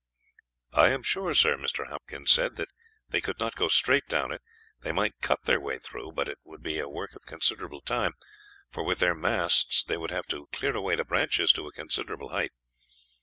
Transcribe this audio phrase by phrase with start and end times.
[0.73, 1.87] "I am sure, sir," Mr.
[1.87, 2.69] Hopkins said, "that
[3.09, 4.41] they could not go straight down it.
[4.79, 8.13] They might cut their way through, but it would be a work of considerable time,
[8.71, 12.29] for with their masts they would have to clear away the branches to a considerable
[12.29, 12.49] height.